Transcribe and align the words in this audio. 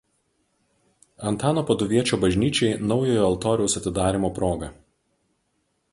Antano 1.31 1.65
Paduviečio 1.67 2.19
bažnyčiai 2.25 2.81
naujojo 2.93 3.27
altoriaus 3.29 3.79
atidarymo 3.83 4.33
proga. 4.39 4.71